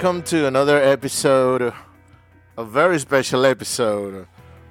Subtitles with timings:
[0.00, 1.74] Welcome to another episode,
[2.56, 4.26] a very special episode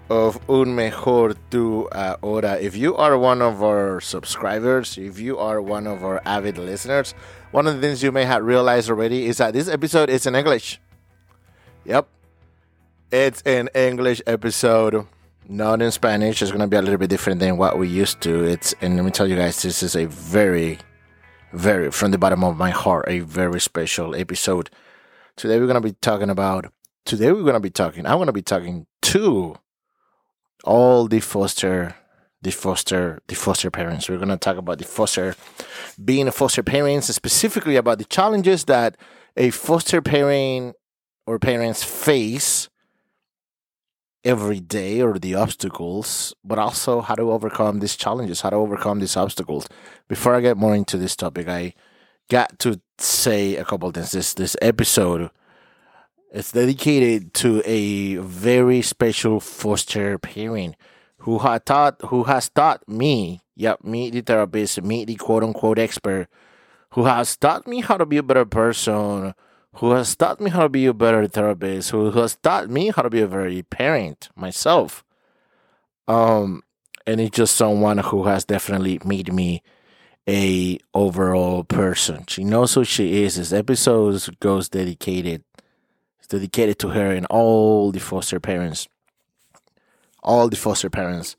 [0.10, 2.58] of Un Mejor Tu Ahora.
[2.60, 7.14] If you are one of our subscribers, if you are one of our avid listeners,
[7.52, 10.34] one of the things you may have realized already is that this episode is in
[10.34, 10.82] English.
[11.86, 12.08] Yep,
[13.12, 15.06] it's an English episode,
[15.48, 16.42] not in Spanish.
[16.42, 18.46] It's going to be a little bit different than what we used to.
[18.46, 20.80] It's and let me tell you guys, this is a very
[21.54, 24.72] very, from the bottom of my heart, a very special episode.
[25.40, 26.70] Today we're going to be talking about,
[27.06, 29.56] today we're going to be talking, I'm going to be talking to
[30.66, 31.96] all the foster,
[32.42, 34.10] the foster, the foster parents.
[34.10, 35.38] We're going to talk about the foster,
[36.04, 38.98] being a foster parents, specifically about the challenges that
[39.38, 40.76] a foster parent
[41.26, 42.68] or parents face
[44.26, 49.00] every day or the obstacles, but also how to overcome these challenges, how to overcome
[49.00, 49.70] these obstacles.
[50.10, 51.76] Before I get more into this topic, I
[52.30, 54.12] got to say a couple things.
[54.12, 55.32] This this episode
[56.32, 60.76] is dedicated to a very special foster parent
[61.20, 65.80] who had taught who has taught me, yep, me the therapist, me the quote unquote
[65.80, 66.28] expert,
[66.92, 69.34] who has taught me how to be a better person
[69.74, 73.02] who has taught me how to be a better therapist, who has taught me how
[73.02, 75.04] to be a very parent myself.
[76.08, 76.64] Um,
[77.06, 79.62] and it's just someone who has definitely made me
[80.30, 82.24] a overall person.
[82.28, 83.36] She knows who she is.
[83.36, 85.44] This episode goes dedicated,
[86.30, 88.88] dedicated to her and all the foster parents,
[90.22, 91.36] all the foster parents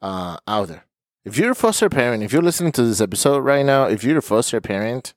[0.00, 0.86] uh, out there.
[1.26, 4.18] If you're a foster parent, if you're listening to this episode right now, if you're
[4.18, 5.12] a foster parent,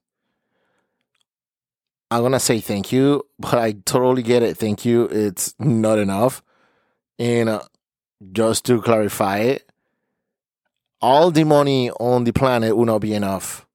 [2.11, 4.57] I'm gonna say thank you, but I totally get it.
[4.57, 5.05] Thank you.
[5.05, 6.43] It's not enough.
[7.17, 7.61] And uh,
[8.33, 9.66] just to clarify it,
[11.01, 13.65] all the money on the planet will not be enough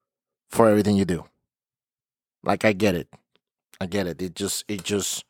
[0.48, 1.24] for everything you do.
[2.42, 3.08] Like I get it.
[3.80, 4.20] I get it.
[4.20, 5.24] It just it just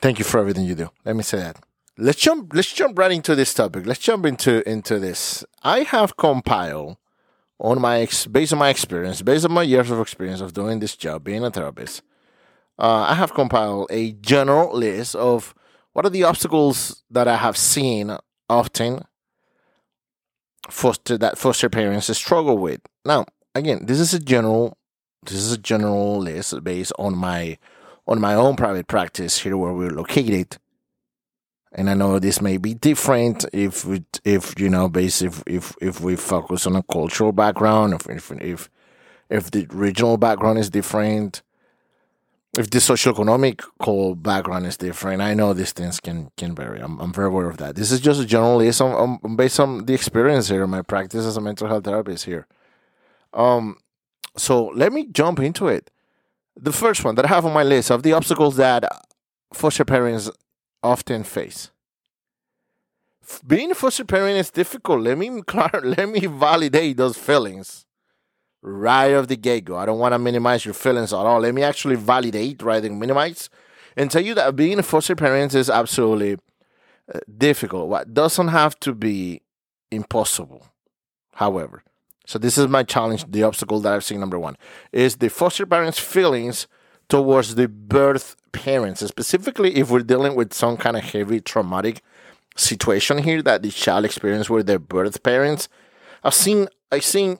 [0.00, 0.90] thank you for everything you do.
[1.04, 1.58] Let me say that.
[1.96, 3.86] Let's jump let's jump right into this topic.
[3.86, 5.44] Let's jump into into this.
[5.62, 6.96] I have compiled
[7.58, 10.78] on my ex- based on my experience, based on my years of experience of doing
[10.78, 12.02] this job, being a therapist,
[12.78, 15.54] uh, I have compiled a general list of
[15.92, 18.16] what are the obstacles that I have seen
[18.48, 19.04] often
[20.70, 22.80] foster that foster parents struggle with.
[23.04, 24.76] Now, again, this is a general
[25.24, 27.58] this is a general list based on my
[28.06, 30.58] on my own private practice here where we're located
[31.72, 35.74] and I know this may be different if we, if you know, based if, if
[35.80, 38.70] if we focus on a cultural background, if if if,
[39.28, 41.42] if the regional background is different,
[42.56, 43.62] if the socioeconomic
[44.14, 45.20] background is different.
[45.20, 46.80] I know these things can can vary.
[46.80, 47.76] I'm I'm very aware of that.
[47.76, 48.26] This is just a
[48.80, 52.46] on based on the experience here, my practice as a mental health therapist here.
[53.34, 53.76] Um,
[54.36, 55.90] so let me jump into it.
[56.56, 58.84] The first one that I have on my list of the obstacles that
[59.52, 60.30] foster parents
[60.82, 61.70] often face.
[63.46, 65.02] Being a foster parent is difficult.
[65.02, 65.30] Let me
[65.82, 67.84] let me validate those feelings
[68.62, 69.76] right off the get go.
[69.76, 71.40] I don't want to minimize your feelings at all.
[71.40, 73.48] Let me actually validate rather than minimize
[73.96, 76.38] and tell you that being a foster parent is absolutely
[77.12, 77.88] uh, difficult.
[77.88, 79.42] What doesn't have to be
[79.90, 80.66] impossible,
[81.34, 81.82] however.
[82.26, 84.20] So this is my challenge, the obstacle that I've seen.
[84.20, 84.56] Number one
[84.92, 86.66] is the foster parents' feelings
[87.08, 92.02] towards the birth parents, specifically if we're dealing with some kind of heavy traumatic
[92.54, 95.68] situation here that the child experienced with their birth parents.
[96.22, 97.38] I've seen I've seen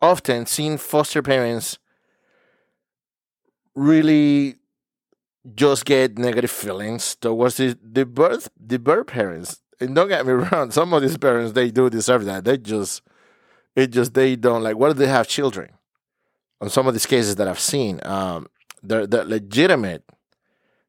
[0.00, 1.78] often seen foster parents
[3.74, 4.56] really
[5.54, 9.62] just get negative feelings towards the, the birth the birth parents.
[9.80, 12.44] And don't get me wrong, some of these parents they do deserve that.
[12.44, 13.02] They just
[13.76, 15.70] it just they don't like what do they have children?
[16.60, 18.48] On some of these cases that I've seen, um,
[18.82, 20.02] they're, they're legitimate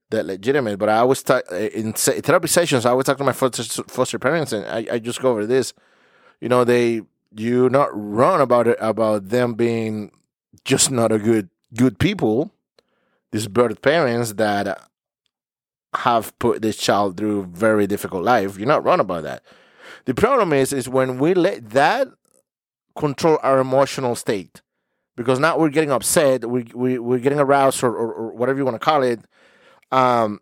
[0.10, 0.78] that legitimate.
[0.78, 2.86] But I always talk in therapy sessions.
[2.86, 5.74] I always talk to my foster, foster parents, and I, I just go over this.
[6.42, 7.02] You know, they
[7.36, 10.12] you not wrong about it about them being
[10.66, 12.52] just not a good good people.
[13.32, 14.82] These birth parents that
[15.96, 18.58] have put this child through very difficult life.
[18.58, 19.44] You're not wrong about that.
[20.06, 22.08] The problem is is when we let that
[22.98, 24.62] control our emotional state.
[25.16, 28.64] Because now we're getting upset, we, we, we're getting aroused, or, or, or whatever you
[28.64, 29.20] want to call it,
[29.92, 30.40] um,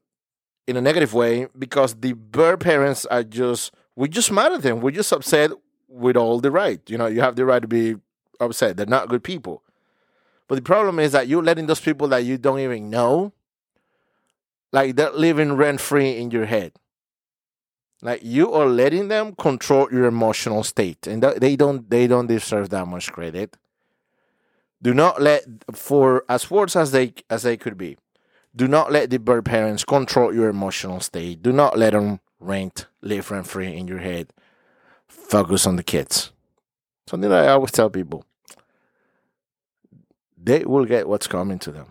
[0.67, 4.81] in a negative way because the bird parents are just we just mad at them.
[4.81, 5.51] We're just upset
[5.87, 6.81] with all the right.
[6.89, 7.95] You know, you have the right to be
[8.39, 8.77] upset.
[8.77, 9.63] They're not good people.
[10.47, 13.33] But the problem is that you're letting those people that you don't even know,
[14.71, 16.73] like they're living rent free in your head.
[18.01, 22.69] Like you are letting them control your emotional state, and they don't they don't deserve
[22.69, 23.57] that much credit.
[24.81, 25.43] Do not let
[25.73, 27.97] for as words as they as they could be.
[28.55, 31.41] Do not let the bird parents control your emotional state.
[31.41, 34.31] Do not let them rent, live rent free in your head.
[35.09, 36.31] Focus on the kids.
[37.07, 38.25] Something I always tell people.
[40.38, 41.88] They will get what's coming to them.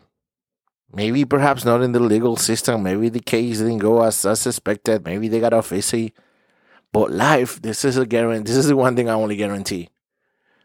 [0.93, 2.83] Maybe perhaps not in the legal system.
[2.83, 5.05] Maybe the case didn't go as, as expected.
[5.05, 6.15] Maybe they got off easy.
[6.93, 8.49] But life, this is a guarantee.
[8.49, 9.91] This is the one thing I only guarantee.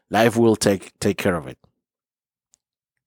[0.09, 1.57] Life will take take care of it.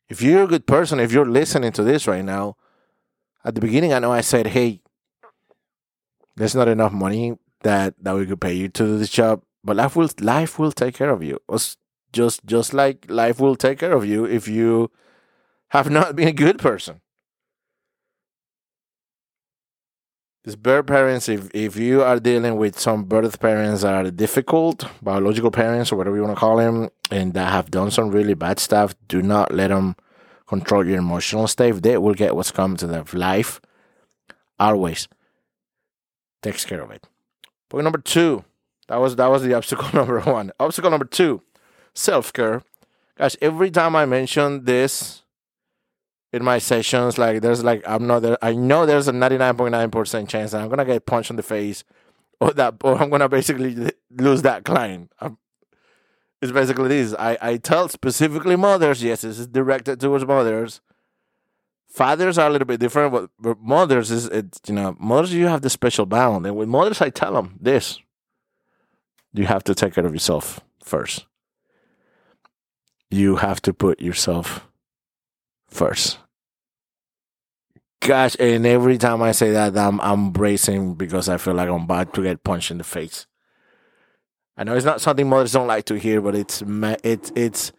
[0.08, 2.56] If you're a good person, if you're listening to this right now,
[3.44, 4.82] at the beginning I know I said, "Hey,
[6.37, 9.76] there's not enough money that that we could pay you to do this job, but
[9.76, 11.40] life will life will take care of you.
[12.12, 14.90] Just just like life will take care of you if you
[15.70, 17.00] have not been a good person.
[20.44, 24.84] These birth parents, if, if you are dealing with some birth parents that are difficult,
[25.00, 28.34] biological parents or whatever you want to call them, and that have done some really
[28.34, 29.96] bad stuff, do not let them
[30.46, 31.82] control your emotional state.
[31.82, 33.06] They will get what's coming to them.
[33.14, 33.58] Life
[34.58, 35.08] always
[36.43, 37.08] takes care of it.
[37.74, 38.44] Point number two.
[38.86, 40.52] That was that was the obstacle number one.
[40.60, 41.42] Obstacle number two,
[41.92, 42.62] self care.
[43.18, 45.24] Guys, every time I mention this
[46.32, 47.18] in my sessions.
[47.18, 48.38] Like there's like I'm not there.
[48.40, 51.82] I know there's a 99.9% chance that I'm gonna get punched in the face,
[52.40, 55.10] or that or I'm gonna basically lose that client.
[55.20, 55.36] I'm,
[56.40, 57.12] it's basically this.
[57.18, 59.02] I I tell specifically mothers.
[59.02, 60.80] Yes, this is directed towards mothers.
[61.94, 64.61] Fathers are a little bit different, but, but mothers is it.
[64.67, 68.00] You know, mothers you have the special bond, and with mothers I tell them this:
[69.32, 71.26] you have to take care of yourself first.
[73.11, 74.67] You have to put yourself
[75.69, 76.19] first
[78.05, 81.82] gosh, and every time I say that, I'm I'm bracing because I feel like I'm
[81.82, 83.26] about to get punched in the face.
[84.56, 86.62] I know it's not something mothers don't like to hear, but it's
[87.02, 87.73] it's it's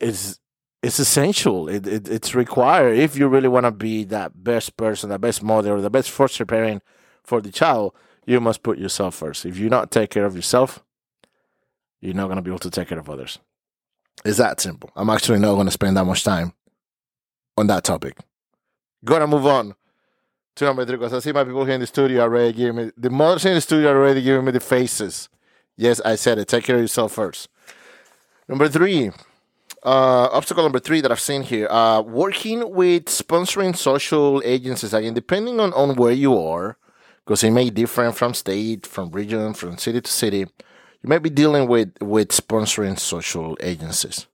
[0.00, 0.38] it's
[0.82, 1.68] it's essential.
[1.68, 5.42] It, it it's required if you really want to be that best person, the best
[5.42, 6.82] mother, or the best foster parent
[7.22, 7.94] for the child.
[8.26, 9.44] You must put yourself first.
[9.44, 10.82] If you not take care of yourself,
[12.00, 13.38] you're not gonna be able to take care of others.
[14.24, 14.90] It's that simple.
[14.94, 16.52] I'm actually not gonna spend that much time
[17.56, 18.18] on that topic.
[19.04, 19.74] Gonna move on
[20.56, 22.92] to number three because I see my people here in the studio already giving me
[22.96, 25.28] the mothers in the studio already giving me the faces.
[25.76, 26.48] Yes, I said it.
[26.48, 27.48] Take care of yourself first.
[28.48, 29.10] Number three,
[29.84, 34.94] uh, obstacle number three that I've seen here, uh, working with sponsoring social agencies.
[34.94, 36.76] Again, depending on, on where you are,
[37.24, 41.30] because it may differ from state, from region, from city to city, you might be
[41.30, 44.26] dealing with with sponsoring social agencies.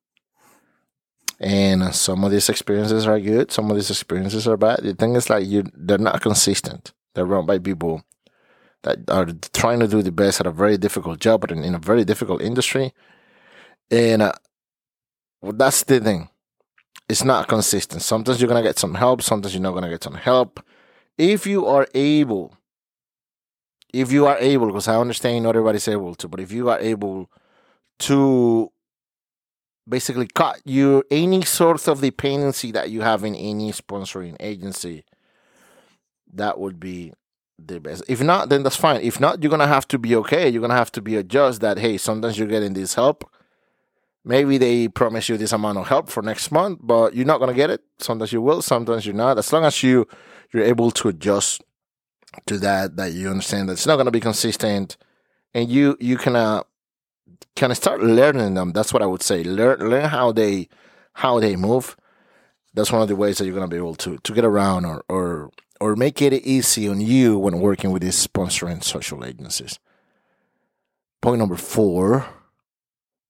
[1.40, 4.80] And some of these experiences are good, some of these experiences are bad.
[4.82, 6.92] The thing is like you they're not consistent.
[7.14, 8.02] They're run by people
[8.82, 11.74] that are trying to do the best at a very difficult job, but in, in
[11.74, 12.92] a very difficult industry.
[13.90, 14.32] And uh,
[15.40, 16.28] well, that's the thing.
[17.08, 18.02] It's not consistent.
[18.02, 19.22] Sometimes you're gonna get some help.
[19.22, 20.64] Sometimes you're not gonna get some help.
[21.16, 22.54] If you are able,
[23.92, 26.78] if you are able, because I understand not everybody's able to, but if you are
[26.78, 27.30] able
[28.00, 28.70] to
[29.88, 35.04] basically cut your any sort of dependency that you have in any sponsoring agency
[36.32, 37.12] that would be
[37.58, 40.48] the best if not then that's fine if not you're gonna have to be okay
[40.48, 43.28] you're gonna have to be adjust that hey sometimes you're getting this help
[44.28, 47.54] maybe they promise you this amount of help for next month but you're not gonna
[47.54, 50.06] get it sometimes you will sometimes you're not as long as you
[50.52, 51.62] you're able to adjust
[52.46, 54.96] to that that you understand that it's not gonna be consistent
[55.54, 56.62] and you you can uh,
[57.56, 58.72] kind of start learning them.
[58.72, 59.42] That's what I would say.
[59.42, 60.68] Learn learn how they
[61.14, 61.96] how they move.
[62.74, 65.04] That's one of the ways that you're gonna be able to to get around or
[65.08, 69.78] or or make it easy on you when working with these sponsoring social agencies.
[71.20, 72.26] Point number four,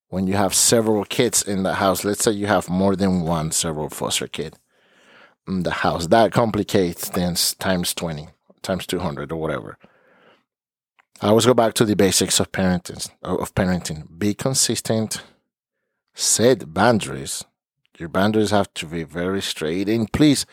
[0.08, 3.50] when you have several kids in the house, let's say you have more than one
[3.52, 4.56] several foster kid
[5.46, 8.28] in the house, that complicates things times 20,
[8.62, 9.78] times 200 or whatever.
[11.20, 13.10] I always go back to the basics of parenting.
[13.22, 15.24] Of parenting, be consistent,
[16.14, 17.44] set boundaries.
[17.98, 20.46] Your boundaries have to be very straight, and please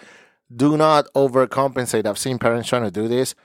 [0.53, 2.07] do not overcompensate.
[2.07, 3.35] I've seen parents trying to do this.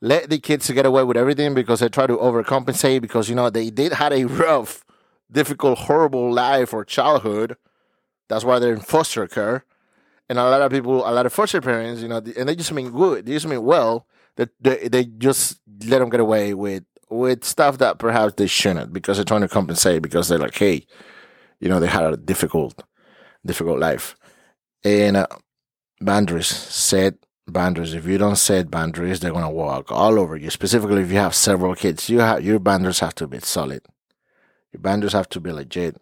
[0.00, 3.50] Let the kids get away with everything because they try to overcompensate because you know
[3.50, 4.84] they did had a rough,
[5.30, 7.56] difficult, horrible life or childhood.
[8.28, 9.64] That's why they're in foster care,
[10.28, 12.72] and a lot of people, a lot of foster parents, you know, and they just
[12.72, 14.06] mean good, they just mean well
[14.36, 18.92] that they, they just let them get away with with stuff that perhaps they shouldn't
[18.92, 20.86] because they're trying to compensate because they're like, hey,
[21.58, 22.84] you know, they had a difficult,
[23.44, 24.14] difficult life.
[24.84, 25.26] And uh,
[26.00, 27.14] boundaries, set
[27.48, 27.94] boundaries.
[27.94, 30.50] If you don't set boundaries, they're gonna walk all over you.
[30.50, 33.82] Specifically, if you have several kids, you have your boundaries have to be solid.
[34.72, 35.96] Your boundaries have to be legit.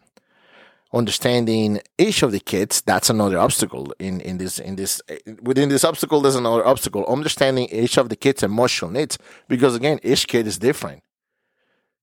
[0.92, 5.68] understanding each of the kids that's another obstacle in in this in this eh, within
[5.68, 7.04] this obstacle there's another obstacle.
[7.06, 11.02] Understanding each of the kids emotional needs because again each kid is different.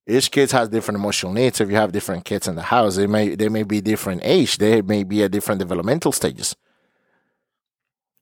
[0.07, 1.59] Each kid has different emotional needs.
[1.59, 4.57] If you have different kids in the house they may they may be different age.
[4.57, 6.55] They may be at different developmental stages.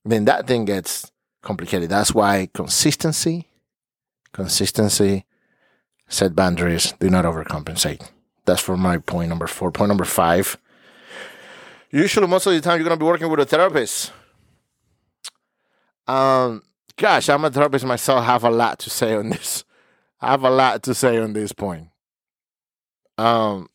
[0.06, 1.90] Then that thing gets complicated.
[1.90, 3.50] That's why consistency
[4.32, 5.26] consistency
[6.08, 8.13] set boundaries do not overcompensate
[8.46, 9.72] that's for my point number four.
[9.72, 10.58] Point number five.
[11.92, 14.12] Usually, most of the time, you're going to be working with a therapist.
[16.08, 16.64] Um,
[16.98, 18.22] gosh, I'm a therapist myself.
[18.22, 19.64] I have a lot to say on this.
[20.20, 21.90] I have a lot to say on this point.
[23.18, 23.70] Um,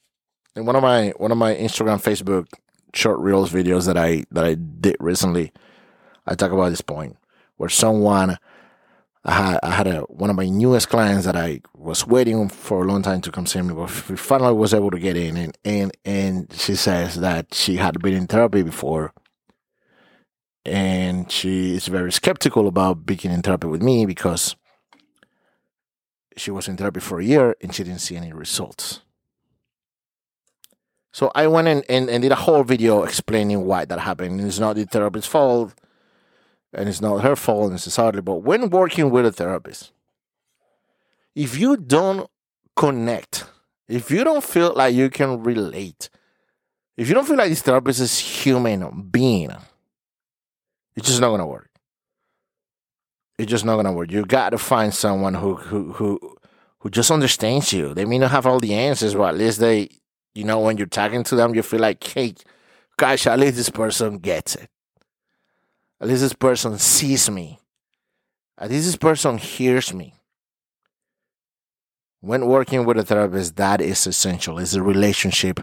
[0.57, 2.49] in one of my one of my Instagram, Facebook
[2.95, 5.53] short reels videos that I that I did recently,
[6.27, 7.17] I talk about this point
[7.57, 8.39] where someone
[9.25, 12.83] I had, I had a, one of my newest clients that I was waiting for
[12.83, 15.37] a long time to come see me, but finally was able to get in.
[15.37, 19.13] And, and, and she says that she had been in therapy before.
[20.65, 24.55] And she is very skeptical about being in therapy with me because
[26.37, 29.01] she was in therapy for a year and she didn't see any results.
[31.13, 34.41] So I went in and, and did a whole video explaining why that happened.
[34.41, 35.75] It's not the therapist's fault
[36.73, 39.93] and it's not her fault necessarily, but when working with a therapist,
[41.35, 42.29] if you don't
[42.77, 43.45] connect,
[43.89, 46.11] if you don't feel like you can relate,
[46.97, 49.51] if you don't feel like this therapist is human being,
[50.97, 51.71] it's just not gonna work.
[53.39, 54.11] It's just not gonna work.
[54.11, 56.37] You got to find someone who who who
[56.81, 57.95] who just understands you.
[57.95, 59.91] They may not have all the answers, but at least they,
[60.35, 62.35] you know, when you're talking to them, you feel like, hey,
[62.97, 64.69] gosh, at least this person gets it.
[66.01, 67.59] At least this person sees me.
[68.57, 70.15] At least this person hears me.
[72.21, 74.59] When working with a therapist, that is essential.
[74.59, 75.61] It's a relationship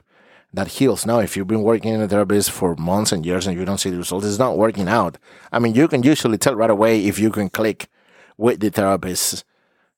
[0.53, 1.05] that heals.
[1.05, 3.77] Now, if you've been working in a therapist for months and years and you don't
[3.77, 5.17] see the results, it's not working out.
[5.51, 7.89] I mean, you can usually tell right away if you can click
[8.37, 9.43] with the therapist,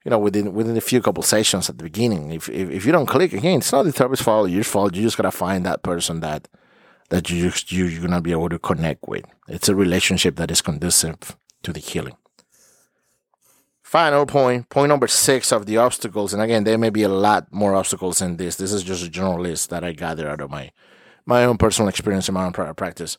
[0.03, 2.32] you know, within within a few couple sessions at the beginning.
[2.32, 4.96] If if, if you don't click again, it's not the therapist's fault, your fault.
[4.96, 6.48] You just gotta find that person that
[7.10, 9.26] that you, you, you're gonna be able to connect with.
[9.48, 12.18] It's a relationship that is conducive to the healing.
[13.88, 17.48] Final point, point number six of the obstacles, and again, there may be a lot
[17.54, 18.58] more obstacles in this.
[18.58, 20.72] This is just a general list that I gather out of my
[21.26, 23.18] my own personal experience and my own practice.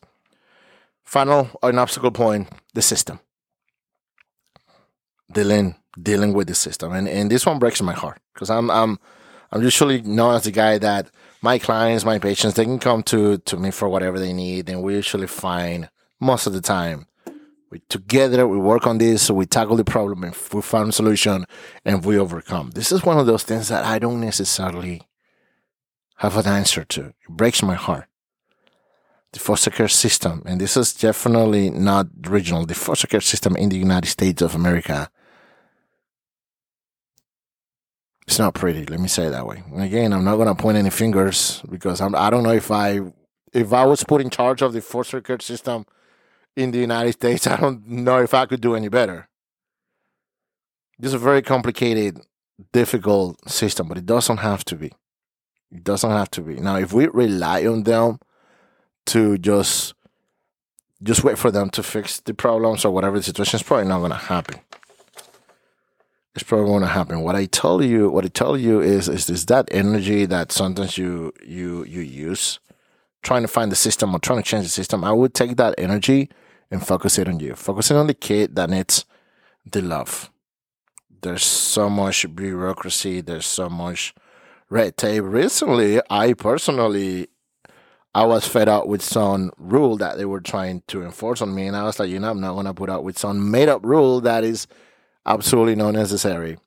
[1.05, 3.19] Final, an obstacle point, the system.
[5.33, 8.99] Dealing dealing with the system, and and this one breaks my heart because I'm I'm
[9.51, 11.11] I'm usually known as the guy that
[11.43, 14.69] my clients, my patients, they can come to, to me for whatever they need.
[14.69, 15.89] And we usually find
[16.21, 17.07] most of the time
[17.71, 20.93] we together, we work on this, so we tackle the problem and we find a
[20.93, 21.45] solution
[21.85, 22.71] and we overcome.
[22.71, 25.03] This is one of those things that I don't necessarily
[26.17, 27.09] have an answer to.
[27.09, 28.07] It breaks my heart.
[29.33, 33.69] The foster care system, and this is definitely not regional, the foster care system in
[33.69, 35.11] the United States of America
[38.29, 38.85] it's not pretty.
[38.85, 39.63] Let me say it that way.
[39.73, 42.71] And again, I'm not going to point any fingers because I'm, I don't know if
[42.71, 43.01] I
[43.55, 45.87] if I was put in charge of the foster care system
[46.55, 49.31] in the United States, I don't know if I could do any better.
[50.99, 52.21] This is a very complicated,
[52.71, 54.93] difficult system, but it doesn't have to be.
[55.73, 56.57] It doesn't have to be.
[56.57, 58.19] Now, if we rely on them
[59.07, 59.95] to just
[61.03, 64.01] just wait for them to fix the problems or whatever the situation is probably not
[64.01, 64.61] going to happen
[66.39, 67.23] it's probably going to happen.
[67.23, 70.97] What I tell you, what I tell you is, is, is that energy that sometimes
[70.97, 72.61] you you you use,
[73.23, 75.03] trying to find the system or trying to change the system.
[75.03, 76.31] I would take that energy
[76.71, 77.57] and focus it on you.
[77.57, 79.05] Focusing on the kid that needs
[79.69, 80.31] the love.
[81.23, 83.21] There's so much bureaucracy.
[83.21, 84.15] There's so much
[84.71, 85.25] red tape.
[85.25, 87.27] Recently, I personally,
[88.15, 91.67] I was fed up with some rule that they were trying to enforce on me,
[91.67, 93.85] and I was like, you know, I'm not gonna put up with some made up
[93.85, 94.69] rule that is
[95.29, 96.59] absolutely not necessary.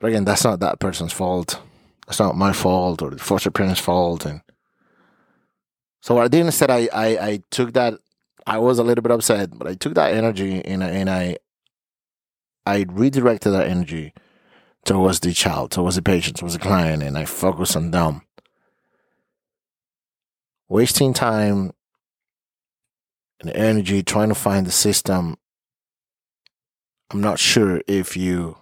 [0.00, 1.60] But again, that's not that person's fault.
[2.06, 4.26] That's not my fault or the foster parent's fault.
[4.26, 4.40] And
[6.00, 7.94] so what I did instead, I, I, I took that.
[8.46, 11.38] I was a little bit upset, but I took that energy and, and I,
[12.66, 14.12] I redirected that energy
[14.84, 18.20] towards the child, towards the patient, towards the client, and I focused on them.
[20.68, 21.72] Wasting time
[23.40, 25.38] and energy trying to find the system
[27.14, 28.56] I'm not sure if you,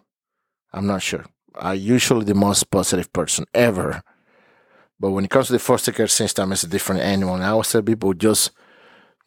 [0.74, 1.24] I'm not sure.
[1.54, 4.02] I'm usually the most positive person ever.
[5.00, 7.34] But when it comes to the foster care system, it's a different animal.
[7.34, 8.50] And I always tell people just,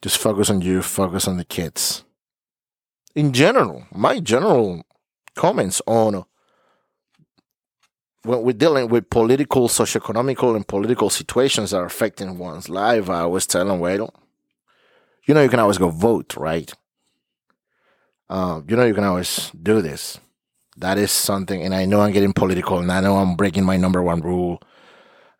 [0.00, 2.04] just focus on you, focus on the kids.
[3.16, 4.84] In general, my general
[5.34, 6.22] comments on uh,
[8.22, 13.22] when we're dealing with political, socioeconomical, and political situations that are affecting one's life, I
[13.22, 14.14] always tell them, well,
[15.24, 16.72] you know, you can always go vote, right?
[18.28, 20.18] Um, you know, you can always do this.
[20.76, 23.76] That is something, and I know I'm getting political, and I know I'm breaking my
[23.76, 24.60] number one rule,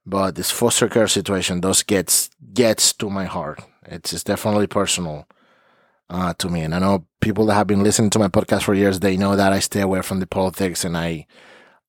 [0.06, 3.60] but this foster care situation does gets gets to my heart.
[3.84, 5.26] It's, it's definitely personal
[6.08, 8.74] uh, to me, and I know people that have been listening to my podcast for
[8.74, 9.00] years.
[9.00, 11.26] They know that I stay away from the politics, and I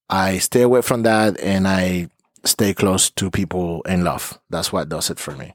[0.09, 2.09] I stay away from that and I
[2.45, 4.39] stay close to people in love.
[4.49, 5.53] That's what does it for me.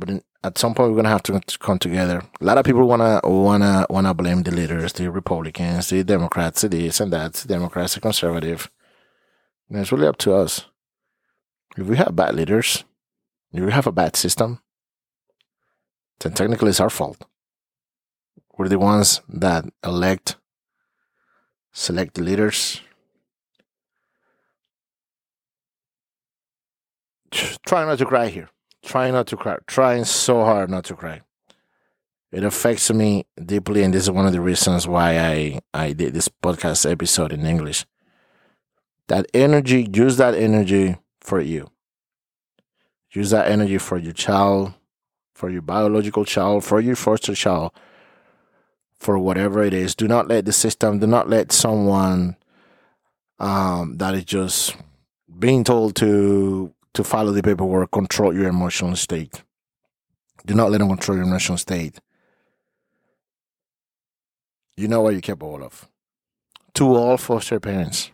[0.00, 2.22] But in, at some point, we're gonna have to come together.
[2.40, 7.00] A lot of people wanna wanna wanna blame the leaders, the Republicans, the Democrats, this
[7.00, 8.70] and that, the Democrats, the conservative.
[9.68, 10.64] And it's really up to us.
[11.76, 12.84] If we have bad leaders,
[13.52, 14.60] if we have a bad system,
[16.20, 17.26] then technically it's our fault.
[18.56, 20.36] We're the ones that elect
[21.72, 22.80] select the leaders.
[27.30, 28.48] Try not to cry here.
[28.90, 29.56] Try not to cry.
[29.68, 31.20] Trying so hard not to cry.
[32.32, 36.12] It affects me deeply, and this is one of the reasons why I, I did
[36.12, 37.86] this podcast episode in English.
[39.06, 41.70] That energy, use that energy for you.
[43.12, 44.74] Use that energy for your child,
[45.36, 47.70] for your biological child, for your foster child,
[48.98, 49.94] for whatever it is.
[49.94, 52.34] Do not let the system, do not let someone
[53.38, 54.74] um, that is just
[55.38, 59.42] being told to to follow the paperwork control your emotional state.
[60.46, 62.00] Do not let them control your emotional state.
[64.76, 65.88] You know what you're capable of.
[66.74, 68.10] To all foster parents,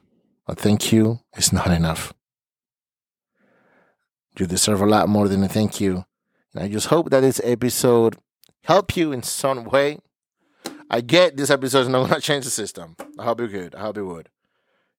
[0.47, 2.13] a thank you is not enough.
[4.39, 6.05] You deserve a lot more than a thank you.
[6.53, 8.17] And I just hope that this episode
[8.65, 9.99] help you in some way
[10.89, 12.97] I get this episode is not going to change the system.
[13.19, 13.75] I hope you could.
[13.75, 14.29] I hope you would.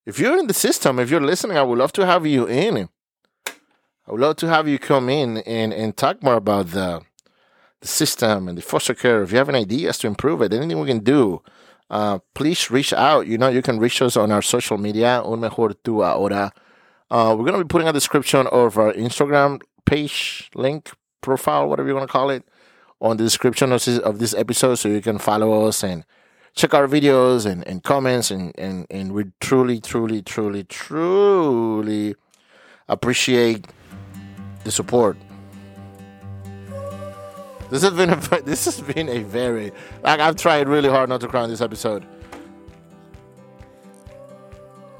[0.06, 2.88] If you're in the system, if you're listening, I would love to have you in.
[4.08, 7.02] I would love to have you come in and, and talk more about the
[7.80, 9.22] the system and the foster care.
[9.22, 11.42] If you have any ideas to improve it, anything we can do,
[11.90, 13.26] uh, please reach out.
[13.28, 16.52] You know, you can reach us on our social media, un mejor tu ahora.
[17.10, 20.90] Uh, we're going to be putting a description of our Instagram page, link,
[21.20, 22.42] profile, whatever you want to call it
[23.00, 26.04] on the description of this, of this episode so you can follow us and
[26.54, 32.16] check our videos and, and comments and, and, and we truly, truly, truly, truly
[32.88, 33.66] appreciate
[34.64, 35.16] the support.
[37.70, 41.20] This has been a this has been a very like I've tried really hard not
[41.20, 42.04] to cry in this episode.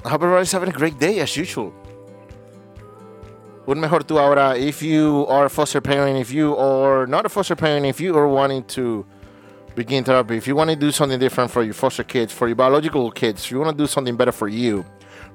[0.05, 1.73] I hope everybody's having a great day as usual
[3.69, 7.29] un mejor tú ahora if you are a foster parent if you are not a
[7.29, 9.05] foster parent if you are wanting to
[9.75, 12.55] begin therapy if you want to do something different for your foster kids for your
[12.55, 14.83] biological kids if you want to do something better for you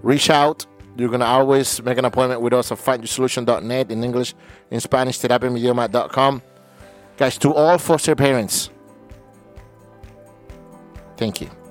[0.03, 4.35] reach out you're going to always make an appointment with us at findyoursolution.net in english
[4.71, 6.43] in spanish terapiamidioma.com
[7.17, 8.71] guys to all foster parents
[11.17, 11.64] thank you